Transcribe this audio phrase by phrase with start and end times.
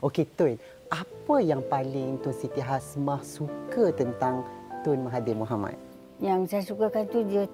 [0.00, 0.56] Okey Tun,
[0.88, 4.48] apa yang paling Tun Siti Hasmah suka tentang
[4.80, 5.76] Tun Mahathir Mohamad?
[6.24, 7.44] Yang saya sukakan tu dia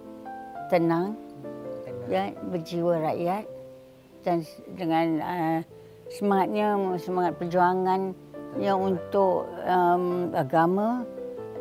[0.70, 1.18] tenang,
[2.06, 3.50] ya, berjiwa rakyat
[4.22, 4.46] dan
[4.78, 5.58] dengan uh,
[6.06, 8.14] semangatnya semangat perjuangan
[8.62, 11.02] yang untuk um, agama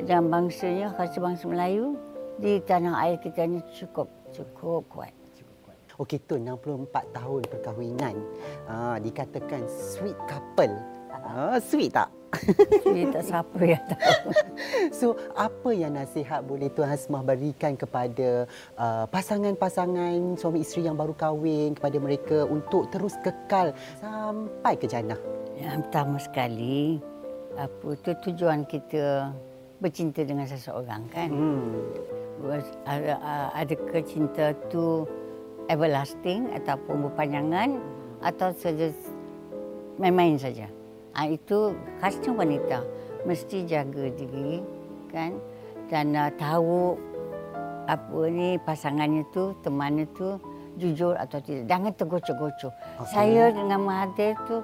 [0.06, 1.98] dan bangsanya khas bangsa Melayu
[2.38, 5.25] di tanah air kita ini cukup cukup kuat.
[5.96, 8.16] Okey Tun, 64 tahun perkahwinan.
[8.68, 10.76] Ah, dikatakan sweet couple.
[11.26, 12.12] Ah, sweet tak?
[12.84, 14.30] Jadi tak siapa yang tahu.
[15.00, 21.16] So, apa yang nasihat boleh Tuan Hasmah berikan kepada uh, pasangan-pasangan suami isteri yang baru
[21.16, 25.20] kahwin kepada mereka untuk terus kekal sampai ke jannah?
[25.56, 27.00] Yang pertama sekali,
[27.56, 29.32] apa tu tujuan kita
[29.80, 31.30] bercinta dengan seseorang kan?
[31.32, 31.80] Hmm.
[32.84, 33.16] Ada,
[33.56, 35.08] adakah cinta tu
[35.68, 37.82] everlasting ataupun berpanjangan
[38.22, 38.92] atau saja
[39.98, 40.70] main-main saja.
[41.16, 41.72] Ha, itu
[42.04, 42.84] khasnya wanita
[43.24, 44.60] mesti jaga diri
[45.10, 45.40] kan
[45.88, 47.00] dan uh, tahu
[47.86, 50.36] apa ni pasangannya tu temannya tu
[50.76, 52.74] jujur atau tidak jangan tergocoh-gocoh.
[53.00, 53.12] Okay.
[53.14, 54.60] Saya dengan Mahathir tu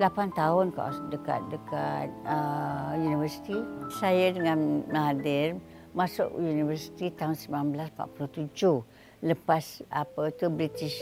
[0.00, 3.60] 8 tahun kat dekat dekat uh, universiti.
[4.00, 5.60] Saya dengan Mahathir
[5.92, 8.80] masuk universiti tahun 1947
[9.20, 10.96] lepas apa tu British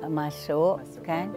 [0.00, 1.28] uh, masuk, masuk kan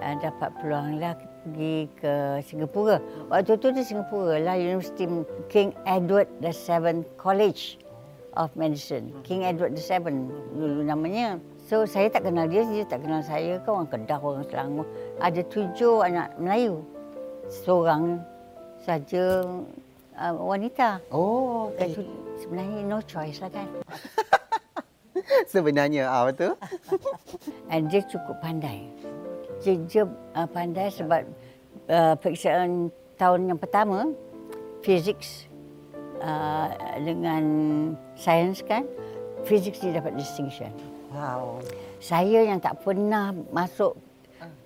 [0.00, 3.00] uh, dapat peluang lah pergi ke Singapura.
[3.28, 5.08] Waktu tu di Singapura lah University
[5.48, 7.80] King Edward the Seventh College
[8.36, 9.12] of Medicine.
[9.24, 11.40] King Edward the Seventh dulu namanya.
[11.64, 13.56] So saya tak kenal dia, dia tak kenal saya.
[13.64, 14.86] Kau orang Kedah, orang Selangor.
[15.20, 16.84] Ada tujuh anak Melayu.
[17.48, 18.20] Seorang
[18.84, 19.44] saja
[20.20, 21.00] uh, wanita.
[21.08, 21.96] Oh, okay.
[21.96, 22.04] Itu
[22.40, 23.68] sebenarnya no choice lah kan.
[25.52, 26.56] Sebenarnya, ah, betul?
[27.72, 28.88] And dia cukup pandai
[29.64, 30.04] dia, dia
[30.36, 31.24] uh, pandai sebab
[31.88, 34.12] uh, periksaan tahun yang pertama
[34.84, 35.16] fizik
[36.20, 36.68] uh,
[37.00, 37.44] dengan
[38.14, 38.84] sains kan
[39.48, 40.70] fizik dia dapat distinction.
[41.14, 41.64] Wow.
[42.04, 43.96] Saya yang tak pernah masuk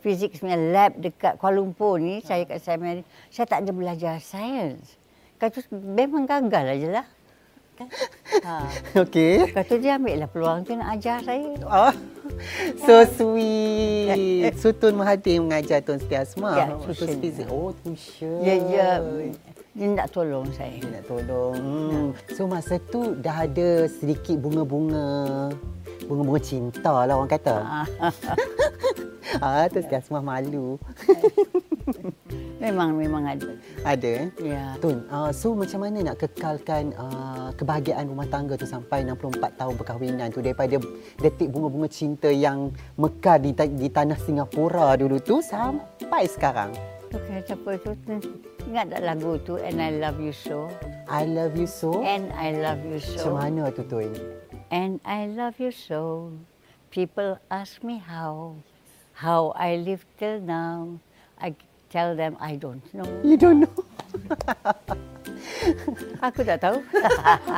[0.03, 4.99] fizik punya lab dekat Kuala Lumpur ni, saya kat Seminary, saya tak ada belajar sains.
[5.39, 7.07] Kata memang gagal aja lah.
[7.79, 7.89] Kan?
[8.39, 8.71] Ha.
[9.03, 9.51] Okey.
[9.51, 11.59] Kata dia ambil lah peluang tu nak ajar saya.
[11.65, 11.93] Oh.
[12.87, 14.53] So sweet.
[14.63, 16.55] So Tun Mahathir mengajar Tun Siti Asma.
[16.55, 17.49] Ya, tuition.
[17.51, 18.41] Oh, tuition.
[18.41, 18.91] Ya, ya.
[19.75, 20.71] Dia nak tolong saya.
[20.77, 21.57] Dia nak tolong.
[21.59, 22.09] Hmm.
[22.37, 25.51] So masa tu dah ada sedikit bunga-bunga.
[26.07, 27.57] Bunga-bunga cinta lah orang kata.
[29.43, 30.79] ah, tu Siti Asma malu.
[32.59, 33.51] Memang memang ada.
[33.87, 34.29] Ada eh?
[34.43, 34.75] Ya.
[34.83, 39.75] Tun, uh, so macam mana nak kekalkan uh, kebahagiaan rumah tangga tu sampai 64 tahun
[39.79, 40.77] perkahwinan tu daripada
[41.23, 46.75] detik bunga-bunga cinta yang mekar di, di tanah Singapura dulu tu sampai sekarang?
[47.15, 47.97] Okey, siapa tu?
[48.69, 50.69] Ingat tak lagu tu And I Love You So?
[51.09, 52.05] I Love You So?
[52.05, 53.33] And I Love You So.
[53.33, 54.13] Macam mana tu Tun?
[54.71, 56.33] And I love you so.
[56.93, 58.61] People ask me how.
[59.17, 61.01] How I live till now.
[61.41, 61.57] I
[61.89, 63.09] tell them I don't know.
[63.25, 63.75] You don't know.
[66.27, 66.79] Aku tak tahu.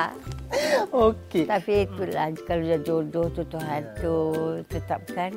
[1.11, 1.47] Okey.
[1.47, 4.17] Tapi itulah kalau dah jodoh tu Tuhan tu
[4.67, 5.31] tetapkan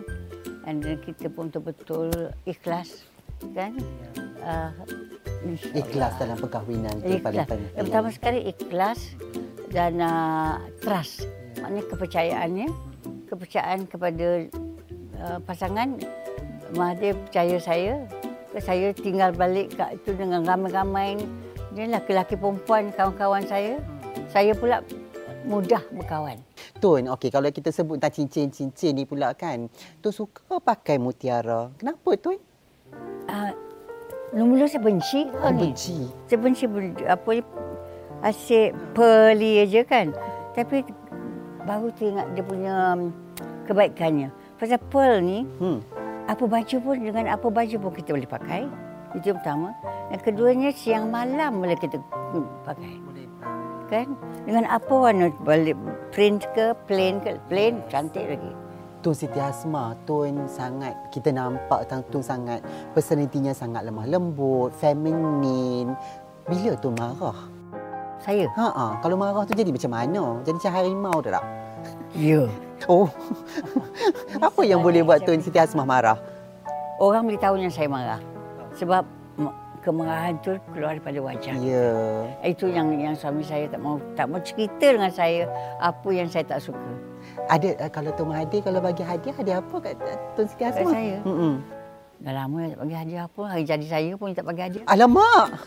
[0.64, 2.10] dan kita pun betul-betul
[2.48, 3.06] ikhlas
[3.54, 3.76] kan.
[4.44, 4.72] Uh,
[5.76, 7.24] ikhlas dalam perkahwinan tu ikhlas.
[7.24, 7.76] paling penting.
[7.76, 9.00] Yang pertama sekali ikhlas
[9.74, 11.28] dan uh, trust.
[11.60, 12.68] Maknanya kepercayaannya,
[13.30, 14.28] kepercayaan kepada
[15.22, 16.00] uh, pasangan
[16.74, 17.94] Mahathir percaya saya
[18.60, 21.18] saya tinggal balik kat itu dengan ramai-ramai
[21.74, 23.82] ni laki-laki perempuan kawan-kawan saya.
[24.30, 24.86] Saya pula
[25.44, 26.38] mudah berkawan.
[26.78, 29.66] Tun, okey kalau kita sebut tentang cincin-cincin ni pula kan.
[30.00, 31.74] Tu suka pakai mutiara.
[31.76, 32.38] Kenapa Tun?
[33.26, 33.52] Uh,
[34.32, 35.72] mula-mula saya benci Oh, ni.
[35.72, 36.06] benci.
[36.28, 37.42] Saya benci ben- apa ni
[38.22, 40.14] asyik pearly aja kan.
[40.54, 40.86] Tapi
[41.64, 43.10] baru teringat dia punya um,
[43.66, 44.30] kebaikannya.
[44.56, 45.80] Pasal pearl ni Hmm.
[46.28, 48.64] Apa baju pun dengan apa baju pun kita boleh pakai.
[49.14, 49.70] Itu yang pertama.
[50.10, 52.94] Yang keduanya siang malam boleh kita hmm, pakai.
[53.92, 54.18] Kan?
[54.48, 55.78] Dengan apa warna boleh
[56.10, 58.52] print ke plain ke plain cantik lagi.
[59.04, 62.64] Tun Siti Hasmah, Tun sangat, kita nampak tentang Tun sangat,
[62.96, 65.92] personalitinya sangat lemah lembut, feminin.
[66.48, 67.36] Bila Tun marah?
[68.24, 68.48] Saya.
[68.56, 70.40] Ha ah, kalau marah tu jadi macam mana?
[70.48, 71.46] Jadi macam harimau tu tak?
[72.16, 72.48] Ya.
[72.88, 73.08] Oh.
[74.46, 76.18] Apa yang boleh buat Tun Siti Hasmah marah?
[77.00, 78.20] Orang boleh tahu yang saya marah.
[78.76, 79.06] Sebab
[79.84, 81.56] kemarahan tu keluar daripada wajah.
[81.60, 81.92] Ya.
[82.48, 85.46] Itu yang yang suami saya tak mau tak mau cerita dengan saya
[85.84, 86.92] apa yang saya tak suka.
[87.52, 89.94] Ada uh, kalau Tun Mahathir kalau bagi hadiah hadiah apa kat
[90.40, 90.92] Tun Siti Hasmah?
[90.96, 91.20] saya?
[91.28, 91.54] Mm-mm.
[92.24, 93.46] Dah lama tak bagi hadiah pun.
[93.52, 94.86] Hari jadi saya pun tak bagi hadiah.
[94.88, 95.60] Alamak.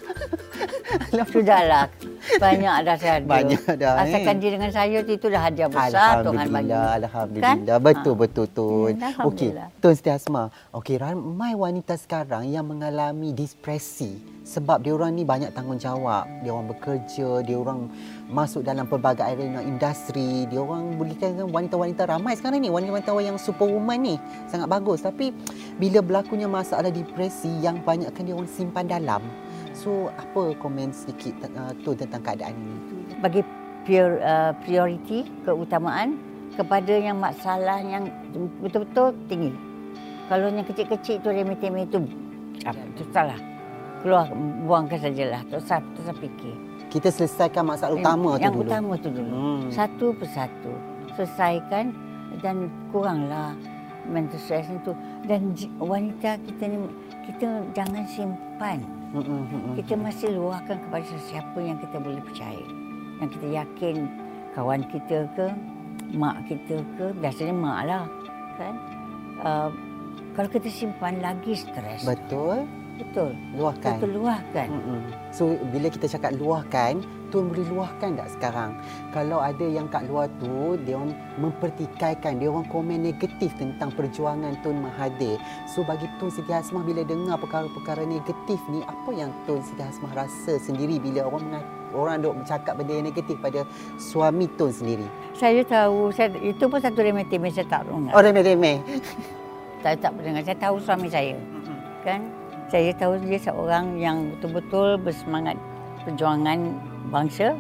[1.33, 1.93] Sudahlah.
[2.37, 3.27] Banyak dah saya ada.
[3.27, 4.03] Banyak dah, eh.
[4.03, 6.71] Asalkan dia dengan saya tu, itu dah hadiah besar Tuhan bagi.
[6.73, 7.79] Alhamdulillah, Alhamdulillah.
[7.79, 8.21] Betul, Ha.
[8.21, 8.93] betul, Tun.
[8.99, 9.51] Hmm, Okey.
[9.79, 10.51] Tun Siti Asma.
[10.75, 16.25] Okey, ramai wanita sekarang yang mengalami depresi sebab dia orang ni banyak tanggungjawab.
[16.47, 17.91] Dia orang bekerja, dia orang
[18.31, 20.47] masuk dalam pelbagai arena industri.
[20.47, 24.17] Dia orang boleh katakan wanita-wanita ramai sekarang ni, wanita-wanita yang superwoman ni.
[24.47, 25.03] Sangat bagus.
[25.03, 25.35] Tapi
[25.77, 29.23] bila berlakunya masalah depresi yang banyakkan dia orang simpan dalam.
[29.77, 32.77] So, apa komen sedikit uh, Tun tentang keadaan ini?
[33.21, 33.45] Bagi
[33.85, 36.17] prior, uh, prioriti, keutamaan
[36.57, 38.09] kepada yang masalah yang
[38.65, 39.53] betul-betul tinggi.
[40.33, 42.09] Kalau yang kecil-kecil tu remeh-temeh tu,
[42.65, 43.37] itu salah.
[44.01, 44.33] Keluar,
[44.65, 45.45] buangkan sajalah.
[45.53, 46.55] Tak usah, tak usah fikir.
[46.89, 48.69] Kita selesaikan masalah utama yang tu dulu.
[48.73, 49.33] utama tu dulu.
[49.37, 49.63] Hmm.
[49.69, 50.73] Satu persatu.
[51.21, 51.93] Selesaikan
[52.41, 53.53] dan kuranglah
[54.09, 54.97] mental stress itu.
[55.29, 56.79] Dan wanita kita ni,
[57.29, 58.96] kita jangan simpan.
[59.79, 62.67] Kita masih luahkan kepada sesiapa yang kita boleh percaya.
[63.23, 63.97] Yang kita yakin
[64.53, 65.47] kawan kita ke,
[66.17, 68.05] mak kita ke, biasanya mak lah.
[68.57, 68.75] Kan?
[69.41, 69.71] Uh,
[70.37, 72.05] kalau kita simpan lagi stres.
[72.05, 72.69] Betul.
[72.97, 73.37] Betul.
[73.57, 74.01] Luahkan.
[74.01, 74.69] Kita luahkan.
[74.73, 75.01] Mm-mm.
[75.33, 77.05] So bila kita cakap luahkan,
[77.35, 78.79] Tuan boleh luahkan tak sekarang?
[79.11, 81.11] Kalau ada yang kat luar tu, dia orang
[81.43, 85.35] mempertikaikan, dia orang komen negatif tentang perjuangan Tun Mahathir.
[85.67, 90.15] So bagi Tun Siti Hasmah bila dengar perkara-perkara negatif ni, apa yang Tun Siti Hasmah
[90.15, 91.65] rasa sendiri bila orang mengat,
[91.99, 93.61] orang duk bercakap benda yang negatif pada
[93.99, 95.07] suami Tun sendiri?
[95.35, 98.15] Saya tahu, saya, itu pun satu remeh-temeh saya tak dengar.
[98.15, 98.87] Oh remeh-remeh.
[99.83, 100.45] Saya tak pernah dengar.
[100.47, 101.35] Saya tahu suami saya.
[102.07, 102.46] Kan?
[102.67, 105.55] Saya tahu dia seorang yang betul-betul bersemangat
[106.03, 106.75] perjuangan
[107.15, 107.55] bangsa,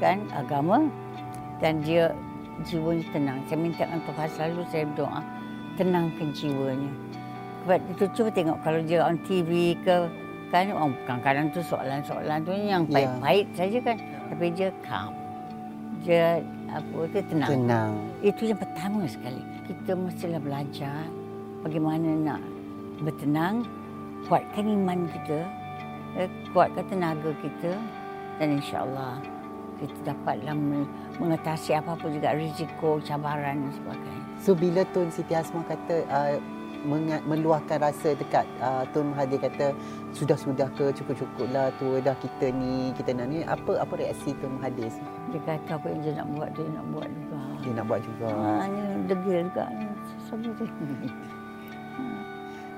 [0.00, 0.88] kan, agama
[1.60, 2.08] dan dia
[2.64, 3.38] jiwanya tenang.
[3.48, 5.20] Saya minta dengan Tuhan selalu saya berdoa
[5.76, 6.92] tenangkan jiwanya.
[7.64, 10.08] Sebab itu cuba tengok kalau dia on TV ke
[10.50, 13.04] kan oh, kadang-kadang tu soalan-soalan tu yang Ya.
[13.04, 13.96] baik-baik saja kan.
[14.32, 15.12] Tapi dia calm.
[16.00, 16.40] Dia
[16.72, 17.50] apa tu tenang.
[17.52, 17.92] Tenang.
[18.24, 19.44] Itu yang pertama sekali.
[19.68, 21.04] Kita mestilah belajar
[21.60, 22.40] bagaimana nak
[23.04, 23.68] bertenang,
[24.26, 25.38] kuatkan iman kita,
[26.16, 27.72] eh, kuatkan tenaga kita
[28.36, 29.20] dan insya-Allah
[29.76, 34.22] kita dapatlah me- mengatasi apa-apa juga risiko, cabaran dan sebagainya.
[34.36, 36.36] So bila Tun Siti Hasmah kata uh,
[37.22, 39.76] meluahkan rasa dekat uh, Tun Mahathir kata
[40.12, 44.88] sudah-sudah ke cukup-cukuplah tu dah kita ni kita nak ni apa apa reaksi Tun Mahathir
[45.28, 47.40] Dia kata apa yang dia nak buat, dia nak buat juga.
[47.60, 49.64] dia nak buat juga Ha, ni degil juga.
[49.68, 49.92] Dia.
[51.96, 52.04] Ha.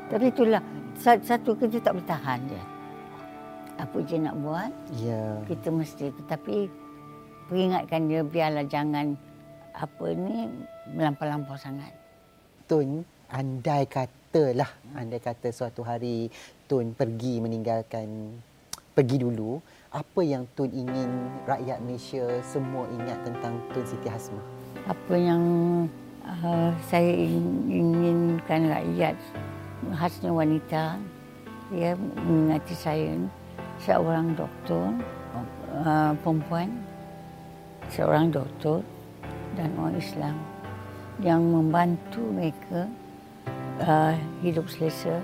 [0.10, 0.62] Tapi itulah,
[1.00, 2.64] satu kita tak boleh tahan dia.
[3.80, 6.70] Apa dia nak buat, ya kita mesti tetapi
[7.48, 9.16] peringatkan dia biarlah jangan
[9.72, 10.46] apa ni
[10.92, 11.90] melampau-lampau sangat.
[12.68, 13.02] Tun
[13.32, 16.28] andai katalah andai kata suatu hari
[16.68, 18.36] Tun pergi meninggalkan
[18.92, 19.56] pergi dulu
[19.92, 21.08] apa yang Tun ingin
[21.48, 24.44] rakyat Malaysia semua ingat tentang Tun Siti Hasmah
[24.84, 25.42] Apa yang
[26.24, 29.16] uh, saya ing- inginkan rakyat
[29.96, 30.98] khasnya wanita.
[31.72, 33.16] Ya mengingati saya.
[33.82, 34.94] Seorang doktor
[35.82, 36.70] uh, perempuan.
[37.90, 38.86] Seorang doktor
[39.58, 40.36] dan orang Islam
[41.20, 42.88] yang membantu mereka
[43.82, 45.18] uh, hidup selesa.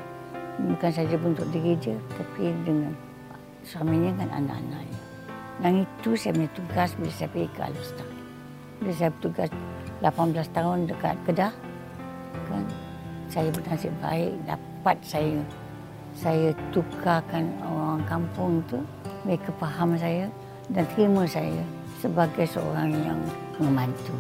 [0.59, 2.91] Bukan saja untuk diri dia tapi dengan
[3.63, 5.01] suaminya dan anak-anaknya.
[5.59, 8.09] Dan itu saya punya tugas bila saya pergi ke Alustar.
[8.79, 9.51] Bila saya bertugas
[10.03, 11.55] 18 tahun dekat Kedah,
[12.47, 12.65] kan,
[13.29, 15.41] saya bernasib baik dapat saya
[16.19, 18.83] saya tukarkan orang kampung itu
[19.23, 20.27] mereka faham saya
[20.73, 21.63] dan terima saya
[22.03, 23.21] sebagai seorang yang
[23.59, 24.15] membantu.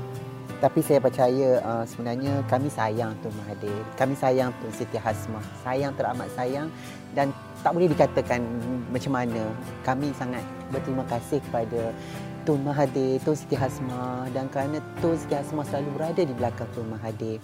[0.58, 3.78] Tapi saya percaya uh, sebenarnya kami sayang Tun Mahathir.
[3.94, 5.42] Kami sayang Tun Siti Hasmah.
[5.62, 6.66] Sayang teramat sayang
[7.14, 7.30] dan
[7.62, 8.42] tak boleh dikatakan
[8.90, 9.42] macam mana.
[9.86, 10.42] Kami sangat
[10.74, 11.94] berterima kasih kepada
[12.42, 16.90] Tun Mahathir, Tun Siti Hasmah dan kerana Tun Siti Hasmah selalu berada di belakang Tun
[16.90, 17.38] Mahathir.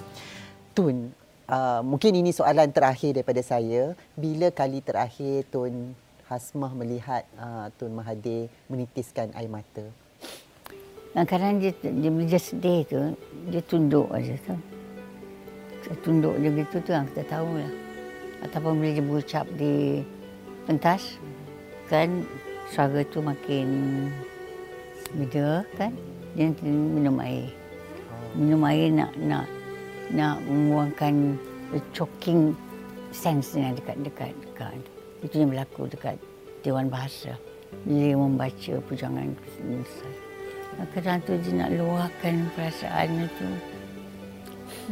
[0.75, 1.15] Tun,
[1.49, 3.93] uh, mungkin ini soalan terakhir daripada saya.
[4.17, 5.93] Bila kali terakhir Tun
[6.25, 9.85] Hasmah melihat uh, Tun Mahathir menitiskan air mata?
[11.15, 12.99] Kadang-kadang dia, dia bila dia sedih tu,
[13.47, 14.57] dia tunduk aja tu.
[15.87, 17.73] Dia tunduk dia gitu tu yang kita tahu lah.
[18.43, 20.03] Ataupun bila dia berucap di
[20.67, 21.21] pentas,
[21.87, 22.27] kan
[22.67, 23.69] suara tu makin
[25.15, 25.95] beda kan.
[26.35, 27.47] Dia nanti minum air.
[28.35, 29.47] Minum air nak nak
[30.15, 31.35] nak membuangkan
[31.75, 32.55] the choking
[33.11, 34.79] sense nya dekat dekat dekat.
[35.27, 36.17] Itu yang berlaku dekat
[36.63, 37.35] Dewan Bahasa.
[37.85, 39.91] Dia membaca perjuangan Kristus.
[40.95, 43.49] Kadang tu dia nak luahkan perasaan itu.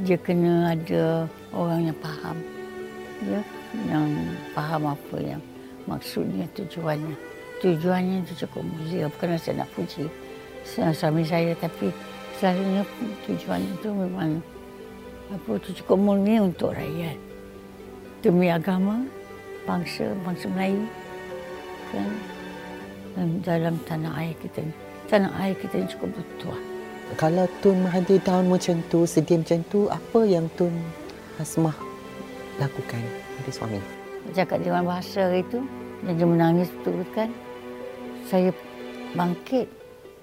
[0.03, 2.37] Dia kena ada orang yang faham.
[3.23, 3.41] ya,
[3.87, 4.11] yang
[4.51, 5.43] faham apa yang
[5.87, 7.15] maksudnya tujuannya.
[7.63, 10.11] Tujuannya itu cukup mulia, bukan saya nak puji
[10.65, 11.91] suami saya tapi
[12.39, 12.83] selalunya
[13.27, 14.39] tujuan itu memang
[15.33, 17.17] apa itu cukup mulia untuk rakyat
[18.21, 19.03] demi agama
[19.65, 20.85] bangsa bangsa Melayu
[21.91, 22.11] kan
[23.13, 24.61] dan dalam tanah air kita
[25.09, 26.61] tanah air kita cukup bertuah
[27.21, 30.73] kalau Tun Mahathir down macam tu, sedih macam tu, apa yang Tun
[31.37, 31.77] Hasmah
[32.57, 33.03] lakukan
[33.37, 33.81] pada suami?
[34.33, 35.61] Cakap Dewan Bahasa itu,
[36.09, 37.29] dan dia menangis betul kan.
[38.33, 38.49] Saya
[39.13, 39.69] bangkit,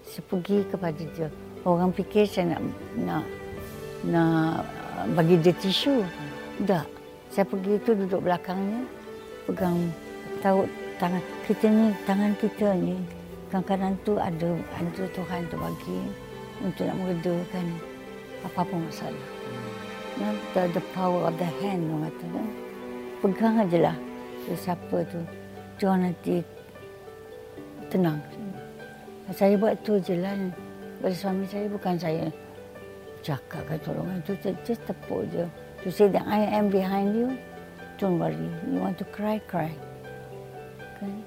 [0.02, 1.30] saya pergi kepada dia.
[1.62, 2.62] Orang fikir saya nak
[2.98, 3.26] nak
[4.08, 4.66] nak
[5.14, 6.04] bagi dia tisu.
[6.66, 6.88] Tak.
[7.30, 8.82] Saya pergi itu duduk belakangnya,
[9.46, 9.78] pegang
[10.42, 10.66] tahu
[10.98, 12.98] tangan kita ni, tangan kita ni,
[13.54, 16.00] kadang-kadang tu ada ada Tuhan tu bagi
[16.66, 17.66] untuk nak meredakan
[18.50, 19.28] apa-apa masalah.
[20.18, 20.36] Hmm.
[20.52, 22.48] The, the power of the hand, orang kata kan.
[23.22, 23.98] Pegang aja lah
[24.58, 25.22] siapa tu.
[25.78, 26.42] Jangan nanti
[27.94, 28.20] tenang.
[29.30, 30.34] Saya buat tu je lah.
[31.00, 32.28] Pada suami saya bukan saya
[33.22, 34.34] cakap kat tolongan tu.
[34.64, 35.46] Just tepuk je.
[35.84, 37.40] To say that I am behind you.
[38.00, 38.50] Don't worry.
[38.68, 39.72] You want to cry, cry.
[41.00, 41.24] Kan?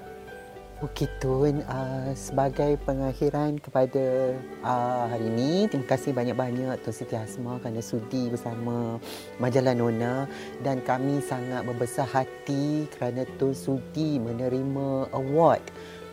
[1.23, 4.35] Tun, uh, sebagai pengakhiran kepada
[4.67, 8.99] uh, hari ini, terima kasih banyak-banyak Tun Siti Hasma kerana sudi bersama
[9.39, 10.27] majalah Nona
[10.59, 15.63] dan kami sangat berbesar hati kerana Tun sudi menerima award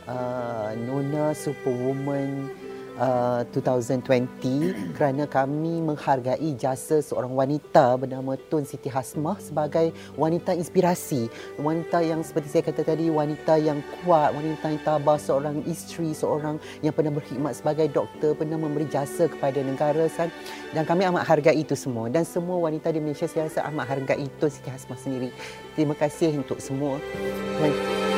[0.06, 2.54] uh, Nona Superwoman
[3.00, 4.04] uh, 2020
[4.96, 11.32] kerana kami menghargai jasa seorang wanita bernama Tun Siti Hasmah sebagai wanita inspirasi.
[11.56, 16.60] Wanita yang seperti saya kata tadi, wanita yang kuat, wanita yang tabah, seorang isteri, seorang
[16.84, 20.06] yang pernah berkhidmat sebagai doktor, pernah memberi jasa kepada negara.
[20.70, 22.12] Dan kami amat hargai itu semua.
[22.12, 25.32] Dan semua wanita di Malaysia saya rasa amat hargai Tun Siti Hasmah sendiri.
[25.74, 27.00] Terima kasih untuk semua.
[27.00, 28.09] Terima kasih.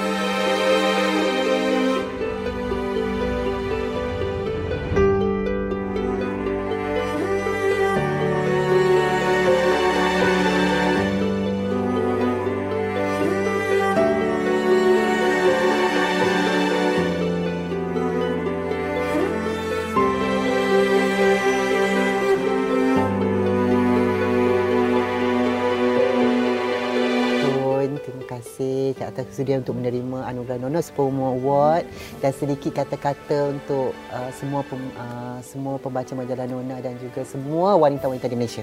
[29.32, 31.88] Bersedia untuk menerima anugerah Nona Superwoman Award
[32.20, 37.80] dan sedikit kata-kata untuk uh, semua pem, uh, semua pembaca majalah Nona dan juga semua
[37.80, 38.60] wanita-wanita di Malaysia.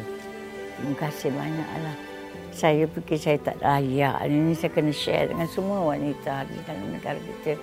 [0.77, 1.97] Terima kasih banyaklah.
[2.53, 4.29] Saya fikir saya tak layak.
[4.29, 7.57] Ini saya kena share dengan semua wanita di dalam negara kita.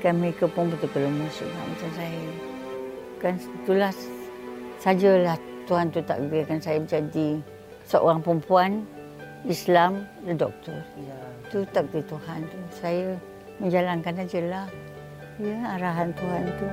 [0.00, 2.24] Kan mereka pun betul-betul musuh macam saya.
[3.20, 3.92] Kan itulah
[4.80, 5.36] sajalah
[5.68, 7.44] Tuhan tu tak biarkan saya menjadi
[7.84, 8.88] seorang perempuan
[9.46, 10.82] Islam dan doktor.
[10.98, 12.58] Ya itu takdir Tuhan tu.
[12.76, 13.16] Saya
[13.56, 14.66] menjalankan aja lah.
[15.40, 16.68] Ya, arahan Tuhan tu.